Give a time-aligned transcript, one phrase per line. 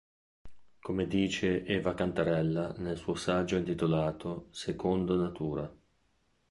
[0.81, 5.71] Come dice Eva Cantarella nel suo saggio intitolato "Secondo natura.